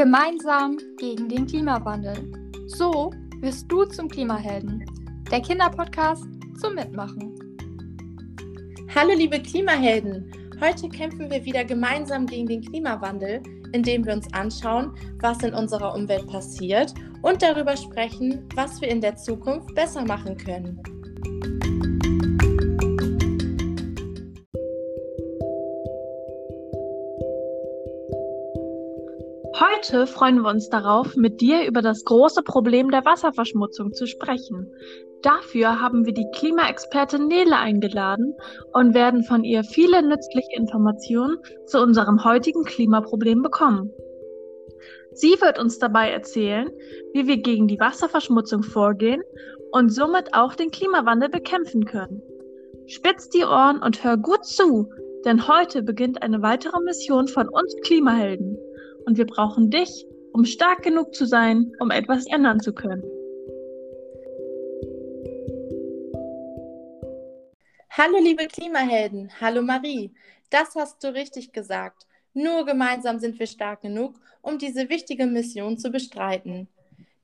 Gemeinsam 0.00 0.78
gegen 0.96 1.28
den 1.28 1.46
Klimawandel. 1.46 2.32
So 2.68 3.12
wirst 3.40 3.70
du 3.70 3.84
zum 3.84 4.08
Klimahelden. 4.08 4.82
Der 5.30 5.42
Kinderpodcast 5.42 6.24
zum 6.58 6.76
Mitmachen. 6.76 7.34
Hallo 8.94 9.12
liebe 9.14 9.38
Klimahelden. 9.38 10.32
Heute 10.58 10.88
kämpfen 10.88 11.30
wir 11.30 11.44
wieder 11.44 11.66
gemeinsam 11.66 12.24
gegen 12.24 12.46
den 12.46 12.62
Klimawandel, 12.62 13.42
indem 13.74 14.06
wir 14.06 14.14
uns 14.14 14.32
anschauen, 14.32 14.94
was 15.20 15.42
in 15.42 15.52
unserer 15.52 15.94
Umwelt 15.94 16.26
passiert 16.28 16.94
und 17.20 17.42
darüber 17.42 17.76
sprechen, 17.76 18.48
was 18.54 18.80
wir 18.80 18.88
in 18.88 19.02
der 19.02 19.16
Zukunft 19.16 19.74
besser 19.74 20.02
machen 20.06 20.34
können. 20.38 20.80
Heute 29.60 30.06
freuen 30.06 30.40
wir 30.40 30.48
uns 30.48 30.70
darauf, 30.70 31.16
mit 31.16 31.42
dir 31.42 31.66
über 31.66 31.82
das 31.82 32.06
große 32.06 32.42
Problem 32.42 32.90
der 32.90 33.04
Wasserverschmutzung 33.04 33.92
zu 33.92 34.06
sprechen. 34.06 34.72
Dafür 35.20 35.82
haben 35.82 36.06
wir 36.06 36.14
die 36.14 36.26
Klimaexpertin 36.34 37.26
Nele 37.26 37.58
eingeladen 37.58 38.32
und 38.72 38.94
werden 38.94 39.22
von 39.22 39.44
ihr 39.44 39.62
viele 39.62 40.02
nützliche 40.02 40.56
Informationen 40.56 41.36
zu 41.66 41.78
unserem 41.78 42.24
heutigen 42.24 42.64
Klimaproblem 42.64 43.42
bekommen. 43.42 43.92
Sie 45.12 45.38
wird 45.42 45.58
uns 45.58 45.78
dabei 45.78 46.10
erzählen, 46.10 46.70
wie 47.12 47.26
wir 47.26 47.36
gegen 47.36 47.68
die 47.68 47.80
Wasserverschmutzung 47.80 48.62
vorgehen 48.62 49.20
und 49.72 49.92
somit 49.92 50.32
auch 50.32 50.54
den 50.54 50.70
Klimawandel 50.70 51.28
bekämpfen 51.28 51.84
können. 51.84 52.22
Spitz 52.86 53.28
die 53.28 53.44
Ohren 53.44 53.82
und 53.82 54.02
hör 54.04 54.16
gut 54.16 54.46
zu, 54.46 54.88
denn 55.26 55.48
heute 55.48 55.82
beginnt 55.82 56.22
eine 56.22 56.40
weitere 56.40 56.80
Mission 56.80 57.28
von 57.28 57.46
uns 57.46 57.76
Klimahelden 57.82 58.56
und 59.06 59.18
wir 59.18 59.26
brauchen 59.26 59.70
dich, 59.70 60.06
um 60.32 60.44
stark 60.44 60.82
genug 60.82 61.14
zu 61.14 61.26
sein, 61.26 61.72
um 61.80 61.90
etwas 61.90 62.26
ändern 62.26 62.60
zu 62.60 62.72
können. 62.72 63.02
Hallo 67.90 68.18
liebe 68.22 68.46
Klimahelden, 68.46 69.30
hallo 69.40 69.62
Marie, 69.62 70.12
das 70.50 70.74
hast 70.74 71.02
du 71.04 71.12
richtig 71.12 71.52
gesagt. 71.52 72.06
Nur 72.32 72.64
gemeinsam 72.64 73.18
sind 73.18 73.38
wir 73.38 73.46
stark 73.46 73.82
genug, 73.82 74.14
um 74.42 74.58
diese 74.58 74.88
wichtige 74.88 75.26
Mission 75.26 75.76
zu 75.76 75.90
bestreiten. 75.90 76.68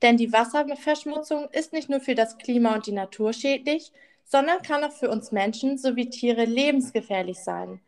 Denn 0.01 0.17
die 0.17 0.31
Wasserverschmutzung 0.31 1.47
ist 1.51 1.73
nicht 1.73 1.89
nur 1.89 1.99
für 1.99 2.15
das 2.15 2.37
Klima 2.37 2.75
und 2.75 2.85
die 2.85 2.91
Natur 2.91 3.33
schädlich, 3.33 3.91
sondern 4.25 4.61
kann 4.61 4.83
auch 4.83 4.91
für 4.91 5.09
uns 5.09 5.31
Menschen 5.31 5.77
sowie 5.77 6.09
Tiere 6.09 6.45
lebensgefährlich 6.45 7.39
sein. 7.39 7.79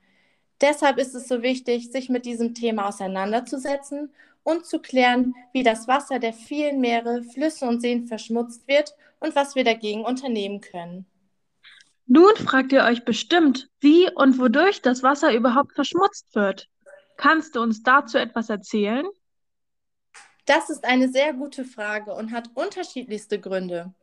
Deshalb 0.61 0.97
ist 0.97 1.15
es 1.15 1.27
so 1.27 1.41
wichtig, 1.41 1.91
sich 1.91 2.09
mit 2.09 2.25
diesem 2.25 2.53
Thema 2.53 2.87
auseinanderzusetzen 2.87 4.11
und 4.43 4.65
zu 4.65 4.79
klären, 4.79 5.35
wie 5.53 5.63
das 5.63 5.87
Wasser 5.87 6.19
der 6.19 6.33
vielen 6.33 6.81
Meere, 6.81 7.23
Flüsse 7.23 7.65
und 7.65 7.81
Seen 7.81 8.07
verschmutzt 8.07 8.67
wird 8.67 8.93
und 9.19 9.35
was 9.35 9.55
wir 9.55 9.63
dagegen 9.63 10.03
unternehmen 10.03 10.61
können. 10.61 11.05
Nun 12.07 12.35
fragt 12.35 12.71
ihr 12.71 12.83
euch 12.83 13.05
bestimmt, 13.05 13.69
wie 13.79 14.09
und 14.15 14.39
wodurch 14.39 14.81
das 14.81 15.03
Wasser 15.03 15.33
überhaupt 15.33 15.73
verschmutzt 15.73 16.33
wird. 16.33 16.67
Kannst 17.17 17.55
du 17.55 17.61
uns 17.61 17.83
dazu 17.83 18.17
etwas 18.17 18.49
erzählen? 18.49 19.05
Das 20.45 20.71
ist 20.71 20.83
eine 20.85 21.09
sehr 21.09 21.33
gute 21.33 21.63
Frage 21.63 22.13
und 22.15 22.31
hat 22.31 22.49
unterschiedlichste 22.55 23.39
Gründe. 23.39 23.93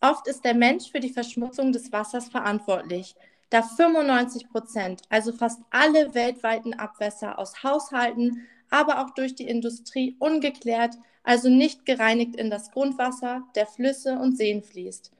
Oft 0.00 0.26
ist 0.26 0.44
der 0.44 0.54
Mensch 0.54 0.90
für 0.90 1.00
die 1.00 1.12
Verschmutzung 1.12 1.72
des 1.72 1.92
Wassers 1.92 2.28
verantwortlich, 2.28 3.14
da 3.52 3.62
95 3.62 4.48
Prozent, 4.48 5.02
also 5.10 5.32
fast 5.32 5.60
alle 5.70 6.14
weltweiten 6.14 6.74
Abwässer 6.74 7.38
aus 7.38 7.62
Haushalten, 7.62 8.46
aber 8.70 9.02
auch 9.02 9.10
durch 9.10 9.34
die 9.34 9.46
Industrie 9.46 10.16
ungeklärt, 10.18 10.94
also 11.22 11.50
nicht 11.50 11.84
gereinigt 11.84 12.36
in 12.36 12.50
das 12.50 12.70
Grundwasser 12.70 13.42
der 13.54 13.66
Flüsse 13.66 14.14
und 14.14 14.38
Seen 14.38 14.62
fließt. 14.62 15.12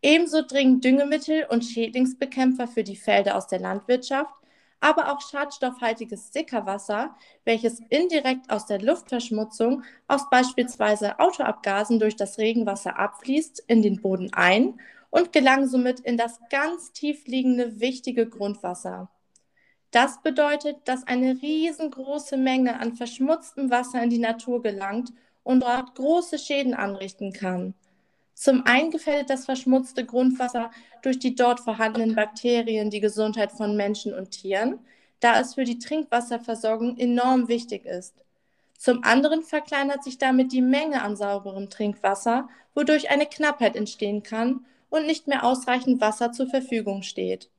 Ebenso 0.00 0.42
dringen 0.42 0.80
Düngemittel 0.80 1.46
und 1.48 1.64
Schädlingsbekämpfer 1.64 2.68
für 2.68 2.84
die 2.84 2.96
Felder 2.96 3.36
aus 3.36 3.48
der 3.48 3.58
Landwirtschaft, 3.58 4.32
aber 4.78 5.12
auch 5.12 5.20
schadstoffhaltiges 5.20 6.32
Sickerwasser, 6.32 7.16
welches 7.44 7.80
indirekt 7.88 8.50
aus 8.50 8.66
der 8.66 8.80
Luftverschmutzung 8.80 9.82
aus 10.06 10.28
beispielsweise 10.30 11.18
Autoabgasen 11.18 11.98
durch 11.98 12.16
das 12.16 12.38
Regenwasser 12.38 12.98
abfließt, 12.98 13.64
in 13.66 13.82
den 13.82 14.00
Boden 14.00 14.32
ein 14.32 14.80
und 15.12 15.30
gelangen 15.30 15.68
somit 15.68 16.00
in 16.00 16.16
das 16.16 16.40
ganz 16.48 16.90
tief 16.90 17.26
liegende 17.26 17.80
wichtige 17.80 18.26
Grundwasser. 18.26 19.10
Das 19.90 20.22
bedeutet, 20.22 20.78
dass 20.86 21.06
eine 21.06 21.42
riesengroße 21.42 22.38
Menge 22.38 22.80
an 22.80 22.94
verschmutztem 22.94 23.70
Wasser 23.70 24.02
in 24.02 24.08
die 24.08 24.18
Natur 24.18 24.62
gelangt 24.62 25.12
und 25.42 25.62
dort 25.62 25.94
große 25.96 26.38
Schäden 26.38 26.72
anrichten 26.72 27.34
kann. 27.34 27.74
Zum 28.32 28.64
einen 28.64 28.90
gefährdet 28.90 29.28
das 29.28 29.44
verschmutzte 29.44 30.06
Grundwasser 30.06 30.70
durch 31.02 31.18
die 31.18 31.34
dort 31.34 31.60
vorhandenen 31.60 32.14
Bakterien 32.14 32.88
die 32.88 33.00
Gesundheit 33.00 33.52
von 33.52 33.76
Menschen 33.76 34.14
und 34.14 34.30
Tieren, 34.30 34.78
da 35.20 35.38
es 35.38 35.54
für 35.54 35.64
die 35.64 35.78
Trinkwasserversorgung 35.78 36.96
enorm 36.96 37.48
wichtig 37.48 37.84
ist. 37.84 38.24
Zum 38.78 39.04
anderen 39.04 39.42
verkleinert 39.42 40.02
sich 40.04 40.16
damit 40.16 40.52
die 40.52 40.62
Menge 40.62 41.02
an 41.02 41.16
sauberem 41.16 41.68
Trinkwasser, 41.68 42.48
wodurch 42.74 43.10
eine 43.10 43.26
Knappheit 43.26 43.76
entstehen 43.76 44.22
kann 44.22 44.64
und 44.92 45.06
nicht 45.06 45.26
mehr 45.26 45.42
ausreichend 45.42 46.00
Wasser 46.02 46.32
zur 46.32 46.46
Verfügung 46.46 47.02
steht. 47.02 47.50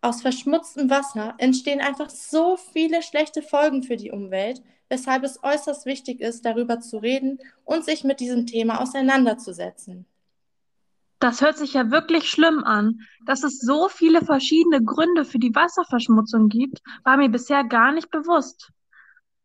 Aus 0.00 0.22
verschmutztem 0.22 0.90
Wasser 0.90 1.34
entstehen 1.38 1.80
einfach 1.80 2.10
so 2.10 2.56
viele 2.56 3.00
schlechte 3.02 3.42
Folgen 3.42 3.84
für 3.84 3.96
die 3.96 4.10
Umwelt, 4.10 4.60
weshalb 4.88 5.22
es 5.22 5.42
äußerst 5.42 5.86
wichtig 5.86 6.20
ist, 6.20 6.44
darüber 6.44 6.80
zu 6.80 6.98
reden 6.98 7.38
und 7.64 7.84
sich 7.84 8.02
mit 8.02 8.18
diesem 8.18 8.46
Thema 8.46 8.80
auseinanderzusetzen. 8.80 10.04
Das 11.20 11.40
hört 11.40 11.56
sich 11.56 11.74
ja 11.74 11.92
wirklich 11.92 12.28
schlimm 12.28 12.64
an. 12.64 12.98
Dass 13.24 13.44
es 13.44 13.60
so 13.60 13.88
viele 13.88 14.22
verschiedene 14.22 14.82
Gründe 14.82 15.24
für 15.24 15.38
die 15.38 15.54
Wasserverschmutzung 15.54 16.48
gibt, 16.48 16.80
war 17.04 17.16
mir 17.16 17.28
bisher 17.28 17.62
gar 17.62 17.92
nicht 17.92 18.10
bewusst. 18.10 18.72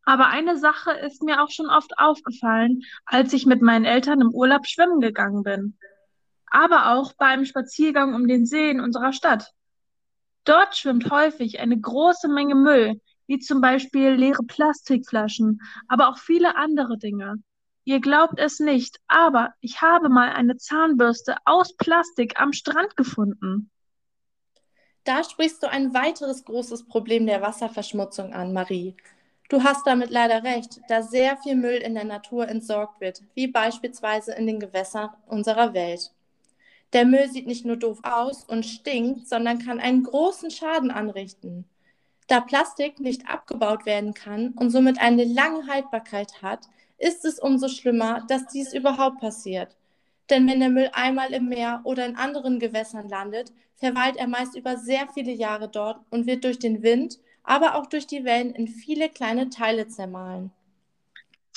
Aber 0.04 0.28
eine 0.28 0.58
Sache 0.58 0.92
ist 1.06 1.22
mir 1.22 1.44
auch 1.44 1.52
schon 1.52 1.70
oft 1.70 1.92
aufgefallen, 2.00 2.82
als 3.06 3.34
ich 3.34 3.46
mit 3.46 3.62
meinen 3.62 3.86
Eltern 3.86 4.20
im 4.20 4.34
Urlaub 4.34 4.66
schwimmen 4.66 5.00
gegangen 5.00 5.44
bin 5.44 5.78
aber 6.52 6.94
auch 6.94 7.14
beim 7.14 7.46
Spaziergang 7.46 8.14
um 8.14 8.28
den 8.28 8.46
See 8.46 8.70
in 8.70 8.80
unserer 8.80 9.14
Stadt. 9.14 9.54
Dort 10.46 10.76
schwimmt 10.76 11.12
häufig 11.12 11.60
eine 11.60 11.80
große 11.80 12.28
Menge 12.28 12.56
Müll, 12.56 13.02
wie 13.28 13.40
zum 13.40 13.62
Beispiel 13.62 14.12
leere 14.12 14.44
Plastikflaschen, 14.44 15.62
aber 15.88 16.10
auch 16.10 16.18
viele 16.18 16.56
andere 16.56 16.98
Dinge. 16.98 17.36
Ihr 17.84 18.02
glaubt 18.02 18.40
es 18.40 18.60
nicht, 18.60 19.00
aber 19.08 19.54
ich 19.62 19.82
habe 19.82 20.10
mal 20.10 20.32
eine 20.32 20.58
Zahnbürste 20.58 21.38
aus 21.46 21.76
Plastik 21.76 22.40
am 22.40 22.54
Strand 22.54 22.96
gefunden. 22.96 23.72
Da 25.04 25.24
sprichst 25.24 25.64
du 25.64 25.68
ein 25.68 25.94
weiteres 25.94 26.46
großes 26.46 26.86
Problem 26.88 27.26
der 27.26 27.42
Wasserverschmutzung 27.42 28.34
an, 28.34 28.54
Marie. 28.54 28.96
Du 29.50 29.64
hast 29.64 29.88
damit 29.88 30.12
leider 30.12 30.44
recht, 30.44 30.80
da 30.88 31.02
sehr 31.02 31.38
viel 31.38 31.56
Müll 31.56 31.78
in 31.78 31.96
der 31.96 32.04
Natur 32.04 32.48
entsorgt 32.48 33.02
wird, 33.02 33.24
wie 33.34 33.48
beispielsweise 33.48 34.34
in 34.34 34.46
den 34.46 34.60
Gewässern 34.60 35.10
unserer 35.26 35.74
Welt. 35.74 36.12
Der 36.94 37.06
Müll 37.06 37.30
sieht 37.30 37.46
nicht 37.46 37.66
nur 37.66 37.78
doof 37.78 38.00
aus 38.04 38.44
und 38.44 38.66
stinkt, 38.66 39.28
sondern 39.28 39.60
kann 39.60 39.80
einen 39.80 40.04
großen 40.04 40.50
Schaden 40.50 40.90
anrichten. 40.90 41.66
Da 42.28 42.42
Plastik 42.42 43.00
nicht 43.00 43.28
abgebaut 43.28 43.86
werden 43.86 44.14
kann 44.14 44.50
und 44.54 44.70
somit 44.70 45.00
eine 45.00 45.24
lange 45.24 45.68
Haltbarkeit 45.68 46.42
hat, 46.42 46.68
ist 46.98 47.26
es 47.26 47.40
umso 47.40 47.68
schlimmer, 47.68 48.26
dass 48.28 48.48
dies 48.48 48.74
überhaupt 48.74 49.20
passiert. 49.20 49.76
Denn 50.30 50.48
wenn 50.48 50.60
der 50.60 50.70
Müll 50.70 50.90
einmal 50.94 51.34
im 51.34 51.50
Meer 51.50 51.82
oder 51.86 52.06
in 52.06 52.16
anderen 52.16 52.60
Gewässern 52.60 53.10
landet, 53.10 53.52
verweilt 53.78 54.18
er 54.18 54.28
meist 54.28 54.56
über 54.56 54.78
sehr 54.78 55.08
viele 55.14 55.32
Jahre 55.32 55.70
dort 55.70 56.02
und 56.12 56.28
wird 56.28 56.44
durch 56.44 56.60
den 56.60 56.84
Wind, 56.84 57.20
aber 57.44 57.76
auch 57.76 57.88
durch 57.88 58.06
die 58.06 58.26
Wellen 58.26 58.54
in 58.54 58.68
viele 58.68 59.10
kleine 59.10 59.50
Teile 59.50 59.88
zermahlen. 59.88 60.52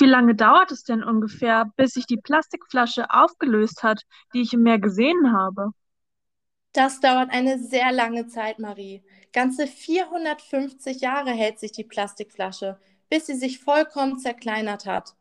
Wie 0.03 0.09
lange 0.09 0.35
dauert 0.35 0.73
es 0.73 0.83
denn 0.83 1.05
ungefähr, 1.05 1.71
bis 1.77 1.93
sich 1.93 2.07
die 2.07 2.17
Plastikflasche 2.17 3.09
aufgelöst 3.09 3.85
hat, 3.85 4.03
die 4.35 4.41
ich 4.41 4.53
im 4.53 4.65
Meer 4.65 4.81
gesehen 4.81 5.33
habe? 5.33 5.71
Das 6.73 6.99
dauert 6.99 7.31
eine 7.31 7.61
sehr 7.61 7.93
lange 7.93 8.27
Zeit, 8.27 8.59
Marie. 8.59 9.05
Ganze 9.33 9.69
450 9.69 11.01
Jahre 11.03 11.31
hält 11.31 11.61
sich 11.61 11.71
die 11.71 11.85
Plastikflasche, 11.85 12.81
bis 13.11 13.27
sie 13.27 13.37
sich 13.37 13.61
vollkommen 13.61 14.19
zerkleinert 14.19 14.87
hat. 14.87 15.15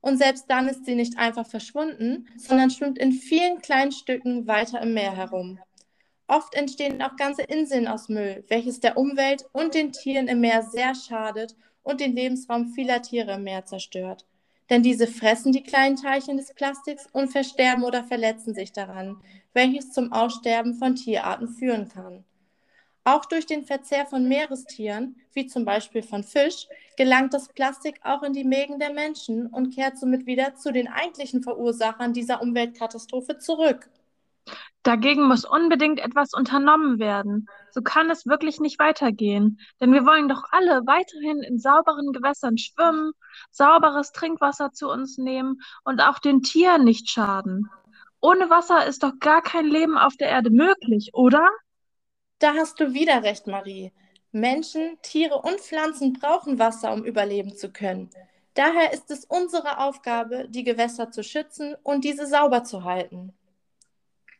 Und 0.00 0.18
selbst 0.18 0.48
dann 0.48 0.68
ist 0.68 0.86
sie 0.86 0.94
nicht 0.94 1.18
einfach 1.18 1.48
verschwunden, 1.48 2.28
sondern 2.36 2.70
schwimmt 2.70 2.98
in 2.98 3.10
vielen 3.10 3.60
kleinen 3.60 3.90
Stücken 3.90 4.46
weiter 4.46 4.80
im 4.80 4.94
Meer 4.94 5.16
herum. 5.16 5.58
Oft 6.28 6.54
entstehen 6.54 7.02
auch 7.02 7.16
ganze 7.16 7.42
Inseln 7.42 7.88
aus 7.88 8.08
Müll, 8.08 8.44
welches 8.46 8.78
der 8.78 8.96
Umwelt 8.96 9.46
und 9.50 9.74
den 9.74 9.90
Tieren 9.90 10.28
im 10.28 10.40
Meer 10.40 10.62
sehr 10.62 10.94
schadet 10.94 11.56
und 11.82 12.00
den 12.00 12.14
Lebensraum 12.14 12.68
vieler 12.68 13.02
Tiere 13.02 13.34
im 13.34 13.44
Meer 13.44 13.64
zerstört. 13.64 14.26
Denn 14.70 14.82
diese 14.82 15.06
fressen 15.06 15.52
die 15.52 15.62
kleinen 15.62 15.96
Teilchen 15.96 16.36
des 16.36 16.54
Plastiks 16.54 17.06
und 17.12 17.28
versterben 17.28 17.82
oder 17.84 18.04
verletzen 18.04 18.54
sich 18.54 18.72
daran, 18.72 19.16
welches 19.52 19.92
zum 19.92 20.12
Aussterben 20.12 20.74
von 20.74 20.94
Tierarten 20.94 21.48
führen 21.48 21.88
kann. 21.88 22.24
Auch 23.02 23.24
durch 23.24 23.46
den 23.46 23.64
Verzehr 23.64 24.06
von 24.06 24.28
Meerestieren, 24.28 25.16
wie 25.32 25.46
zum 25.46 25.64
Beispiel 25.64 26.02
von 26.02 26.22
Fisch, 26.22 26.68
gelangt 26.96 27.32
das 27.32 27.48
Plastik 27.48 27.98
auch 28.04 28.22
in 28.22 28.34
die 28.34 28.44
Mägen 28.44 28.78
der 28.78 28.92
Menschen 28.92 29.46
und 29.46 29.74
kehrt 29.74 29.98
somit 29.98 30.26
wieder 30.26 30.54
zu 30.54 30.70
den 30.70 30.86
eigentlichen 30.86 31.42
Verursachern 31.42 32.12
dieser 32.12 32.42
Umweltkatastrophe 32.42 33.38
zurück. 33.38 33.88
Dagegen 34.82 35.28
muss 35.28 35.44
unbedingt 35.44 36.00
etwas 36.00 36.32
unternommen 36.32 36.98
werden. 36.98 37.46
So 37.70 37.82
kann 37.82 38.10
es 38.10 38.26
wirklich 38.26 38.60
nicht 38.60 38.78
weitergehen. 38.78 39.60
Denn 39.80 39.92
wir 39.92 40.06
wollen 40.06 40.28
doch 40.28 40.42
alle 40.50 40.86
weiterhin 40.86 41.42
in 41.42 41.58
sauberen 41.58 42.12
Gewässern 42.12 42.56
schwimmen, 42.56 43.12
sauberes 43.50 44.12
Trinkwasser 44.12 44.72
zu 44.72 44.88
uns 44.88 45.18
nehmen 45.18 45.60
und 45.84 46.00
auch 46.00 46.18
den 46.18 46.42
Tieren 46.42 46.84
nicht 46.84 47.10
schaden. 47.10 47.68
Ohne 48.20 48.48
Wasser 48.48 48.86
ist 48.86 49.02
doch 49.02 49.18
gar 49.18 49.42
kein 49.42 49.66
Leben 49.66 49.98
auf 49.98 50.16
der 50.16 50.28
Erde 50.28 50.50
möglich, 50.50 51.10
oder? 51.12 51.48
Da 52.38 52.54
hast 52.54 52.80
du 52.80 52.94
wieder 52.94 53.22
recht, 53.22 53.46
Marie. 53.46 53.92
Menschen, 54.32 54.98
Tiere 55.02 55.36
und 55.36 55.60
Pflanzen 55.60 56.14
brauchen 56.14 56.58
Wasser, 56.58 56.92
um 56.92 57.04
überleben 57.04 57.54
zu 57.56 57.70
können. 57.70 58.10
Daher 58.54 58.92
ist 58.92 59.10
es 59.10 59.24
unsere 59.24 59.78
Aufgabe, 59.78 60.48
die 60.48 60.64
Gewässer 60.64 61.10
zu 61.10 61.22
schützen 61.22 61.76
und 61.82 62.04
diese 62.04 62.26
sauber 62.26 62.64
zu 62.64 62.84
halten. 62.84 63.34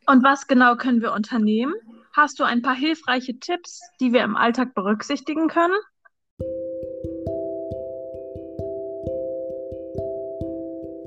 Und 0.06 0.24
was 0.24 0.46
genau 0.46 0.76
können 0.76 1.02
wir 1.02 1.12
unternehmen? 1.12 1.74
Hast 2.12 2.40
du 2.40 2.44
ein 2.44 2.62
paar 2.62 2.74
hilfreiche 2.74 3.38
Tipps, 3.38 3.80
die 4.00 4.12
wir 4.12 4.22
im 4.22 4.36
Alltag 4.36 4.74
berücksichtigen 4.74 5.48
können? 5.48 5.76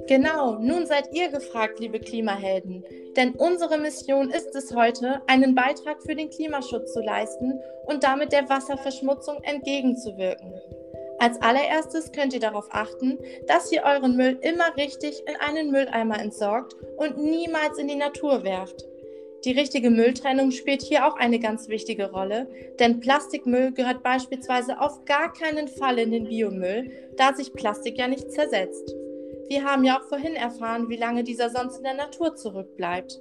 Genau, 0.07 0.60
nun 0.60 0.86
seid 0.86 1.13
ihr 1.13 1.30
gefragt, 1.30 1.80
liebe 1.80 2.00
Klimahelden. 2.00 2.84
Denn 3.16 3.34
unsere 3.36 3.78
Mission 3.78 4.30
ist 4.30 4.54
es 4.56 4.75
heute, 4.75 5.22
einen 5.28 5.56
Beitrag 5.56 6.01
für 6.04 6.16
den 6.16 6.30
Klimaschutz 6.30 6.94
zu 6.94 7.01
leisten 7.01 7.60
und 7.86 8.04
damit 8.04 8.31
der 8.34 8.50
Wasserverschmutzung 8.50 9.42
entgegenzuwirken. 9.44 10.54
Als 11.23 11.41
allererstes 11.41 12.11
könnt 12.11 12.33
ihr 12.33 12.41
darauf 12.41 12.67
achten, 12.71 13.17
dass 13.47 13.71
ihr 13.71 13.83
euren 13.83 14.17
Müll 14.17 14.37
immer 14.41 14.75
richtig 14.75 15.23
in 15.25 15.37
einen 15.37 15.71
Mülleimer 15.71 16.19
entsorgt 16.19 16.75
und 16.97 17.17
niemals 17.17 17.77
in 17.77 17.87
die 17.87 17.95
Natur 17.95 18.43
werft. 18.43 18.83
Die 19.45 19.53
richtige 19.53 19.89
Mülltrennung 19.89 20.51
spielt 20.51 20.81
hier 20.81 21.07
auch 21.07 21.15
eine 21.15 21.39
ganz 21.39 21.69
wichtige 21.69 22.11
Rolle, 22.11 22.49
denn 22.77 22.99
Plastikmüll 22.99 23.71
gehört 23.71 24.03
beispielsweise 24.03 24.81
auf 24.81 25.05
gar 25.05 25.31
keinen 25.31 25.69
Fall 25.69 25.97
in 25.97 26.11
den 26.11 26.25
Biomüll, 26.25 26.91
da 27.15 27.33
sich 27.33 27.53
Plastik 27.53 27.97
ja 27.97 28.09
nicht 28.09 28.29
zersetzt. 28.29 28.93
Wir 29.47 29.63
haben 29.63 29.85
ja 29.85 30.01
auch 30.01 30.09
vorhin 30.09 30.35
erfahren, 30.35 30.89
wie 30.89 30.97
lange 30.97 31.23
dieser 31.23 31.49
sonst 31.49 31.77
in 31.77 31.83
der 31.83 31.93
Natur 31.93 32.35
zurückbleibt. 32.35 33.17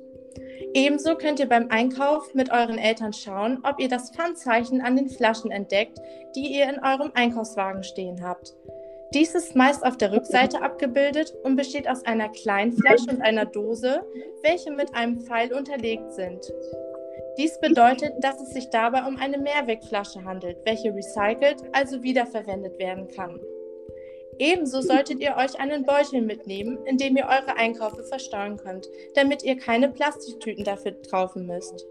Ebenso 0.75 1.17
könnt 1.17 1.40
ihr 1.40 1.49
beim 1.49 1.69
Einkauf 1.70 2.34
mit 2.34 2.50
euren 2.50 2.79
Eltern 2.79 3.12
schauen, 3.12 3.58
ob 3.62 3.79
ihr 3.81 3.88
das 3.88 4.11
Pfandzeichen 4.11 4.81
an 4.81 4.96
den 4.96 5.08
Flaschen 5.08 5.50
entdeckt, 5.50 5.99
die 6.34 6.55
ihr 6.56 6.64
in 6.69 6.82
eurem 6.82 7.11
Einkaufswagen 7.14 7.82
stehen 7.82 8.23
habt. 8.23 8.55
Dies 9.14 9.34
ist 9.34 9.55
meist 9.55 9.84
auf 9.84 9.99
der 9.99 10.12
Rückseite 10.12 10.62
abgebildet 10.62 11.34
und 11.43 11.56
besteht 11.56 11.87
aus 11.87 12.05
einer 12.06 12.31
kleinen 12.31 12.73
Flasche 12.73 13.11
und 13.11 13.20
einer 13.20 13.44
Dose, 13.44 14.02
welche 14.43 14.70
mit 14.70 14.94
einem 14.94 15.20
Pfeil 15.20 15.52
unterlegt 15.52 16.14
sind. 16.14 16.50
Dies 17.37 17.61
bedeutet, 17.61 18.12
dass 18.20 18.40
es 18.40 18.50
sich 18.50 18.70
dabei 18.70 19.06
um 19.06 19.17
eine 19.17 19.38
Mehrwegflasche 19.38 20.25
handelt, 20.25 20.58
welche 20.64 20.94
recycelt, 20.94 21.62
also 21.73 22.02
wiederverwendet 22.02 22.78
werden 22.78 23.08
kann. 23.08 23.38
Ebenso 24.43 24.81
solltet 24.81 25.21
ihr 25.21 25.37
euch 25.37 25.61
einen 25.61 25.87
Beutel 25.87 26.21
mitnehmen, 26.21 26.85
in 26.85 26.97
dem 26.97 27.17
ihr 27.17 27.27
eure 27.27 27.56
Einkäufe 27.56 28.03
verstauen 28.03 28.56
könnt, 28.56 28.89
damit 29.15 29.44
ihr 29.44 29.56
keine 29.56 29.89
Plastiktüten 29.89 30.65
dafür 30.65 31.00
kaufen 31.09 31.47
müsst. 31.47 31.87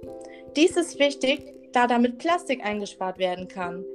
Dies 0.57 0.75
ist 0.75 0.99
wichtig, 0.99 1.53
da 1.71 1.87
damit 1.87 2.17
Plastik 2.17 2.61
eingespart 2.65 3.19
werden 3.19 3.47
kann. 3.47 3.85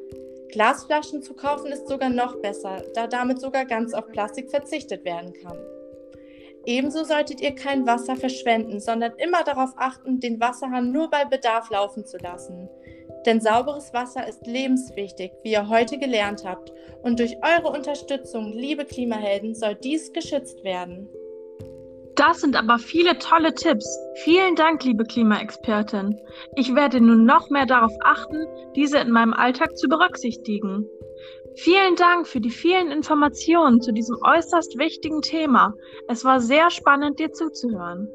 Glasflaschen 0.53 1.21
zu 1.21 1.35
kaufen 1.35 1.71
ist 1.71 1.87
sogar 1.87 2.09
noch 2.09 2.41
besser, 2.41 2.83
da 2.95 3.07
damit 3.07 3.43
sogar 3.43 3.67
ganz 3.67 3.93
auf 3.93 4.07
Plastik 4.07 4.49
verzichtet 4.49 5.05
werden 5.05 5.35
kann. 5.35 5.59
Ebenso 6.65 7.05
solltet 7.05 7.43
ihr 7.43 7.55
kein 7.55 7.87
Wasser 7.87 8.17
verschwenden, 8.17 8.81
sondern 8.81 9.13
immer 9.19 9.45
darauf 9.45 9.75
achten, 9.77 10.19
den 10.19 10.41
Wasserhahn 10.41 10.93
nur 10.93 11.11
bei 11.11 11.27
Bedarf 11.27 11.69
laufen 11.69 12.07
zu 12.07 12.17
lassen. 12.17 12.71
Denn 13.27 13.41
sauberes 13.41 13.93
Wasser 13.93 14.27
ist 14.29 14.47
lebenswichtig, 14.47 15.33
wie 15.43 15.53
ihr 15.53 15.69
heute 15.69 15.99
gelernt 15.99 16.45
habt. 16.45 16.73
Und 17.03 17.19
durch 17.19 17.37
eure 17.43 17.77
Unterstützung, 17.77 18.53
liebe 18.53 18.85
Klimahelden, 18.85 19.55
soll 19.55 19.75
dies 19.75 20.13
geschützt 20.13 20.63
werden. 20.63 21.09
Das 22.15 22.41
sind 22.41 22.57
aber 22.57 22.79
viele 22.79 23.19
tolle 23.19 23.53
Tipps. 23.55 23.87
Vielen 24.25 24.55
Dank, 24.55 24.85
liebe 24.85 25.05
Klimaexpertin. 25.05 26.19
Ich 26.55 26.75
werde 26.75 27.01
nun 27.01 27.27
noch 27.27 27.51
mehr 27.51 27.67
darauf 27.67 27.93
achten, 28.03 28.47
diese 28.75 28.99
in 28.99 29.11
meinem 29.11 29.35
Alltag 29.35 29.77
zu 29.77 29.89
berücksichtigen. 29.89 30.89
Vielen 31.57 31.97
Dank 31.97 32.27
für 32.27 32.41
die 32.41 32.51
vielen 32.51 32.91
Informationen 32.91 33.81
zu 33.81 33.93
diesem 33.93 34.17
äußerst 34.23 34.79
wichtigen 34.79 35.21
Thema. 35.21 35.75
Es 36.09 36.25
war 36.25 36.41
sehr 36.41 36.71
spannend, 36.71 37.19
dir 37.19 37.33
zuzuhören. 37.33 38.09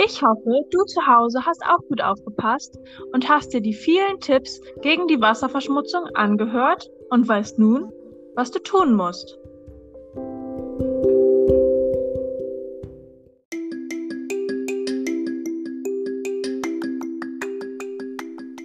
Ich 0.00 0.22
hoffe, 0.22 0.64
du 0.70 0.84
zu 0.84 1.04
Hause 1.08 1.44
hast 1.44 1.60
auch 1.66 1.80
gut 1.88 2.00
aufgepasst 2.00 2.78
und 3.12 3.28
hast 3.28 3.52
dir 3.52 3.60
die 3.60 3.74
vielen 3.74 4.20
Tipps 4.20 4.60
gegen 4.80 5.08
die 5.08 5.20
Wasserverschmutzung 5.20 6.04
angehört 6.14 6.88
und 7.10 7.26
weißt 7.26 7.58
nun, 7.58 7.90
was 8.36 8.52
du 8.52 8.60
tun 8.60 8.94
musst. 8.94 9.36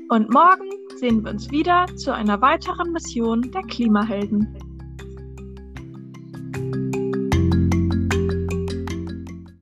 Und 0.10 0.32
morgen 0.32 0.70
sehen 0.98 1.24
wir 1.24 1.32
uns 1.32 1.50
wieder 1.50 1.88
zu 1.96 2.14
einer 2.14 2.40
weiteren 2.42 2.92
Mission 2.92 3.42
der 3.52 3.64
Klimahelden. 3.64 4.56